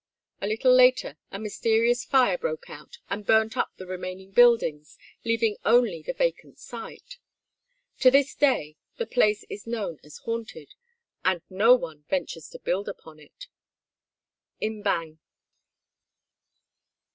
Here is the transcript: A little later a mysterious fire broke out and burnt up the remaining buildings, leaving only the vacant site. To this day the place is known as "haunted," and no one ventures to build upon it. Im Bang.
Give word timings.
A 0.41 0.47
little 0.47 0.73
later 0.73 1.15
a 1.31 1.37
mysterious 1.37 2.03
fire 2.03 2.35
broke 2.35 2.71
out 2.71 2.97
and 3.11 3.23
burnt 3.23 3.55
up 3.55 3.73
the 3.77 3.85
remaining 3.85 4.31
buildings, 4.31 4.97
leaving 5.23 5.57
only 5.63 6.01
the 6.01 6.15
vacant 6.15 6.57
site. 6.57 7.19
To 7.99 8.09
this 8.09 8.33
day 8.33 8.77
the 8.97 9.05
place 9.05 9.45
is 9.47 9.67
known 9.67 9.99
as 10.03 10.17
"haunted," 10.25 10.73
and 11.23 11.43
no 11.51 11.75
one 11.75 12.05
ventures 12.09 12.49
to 12.49 12.57
build 12.57 12.89
upon 12.89 13.19
it. 13.19 13.45
Im 14.59 14.81
Bang. 14.81 15.19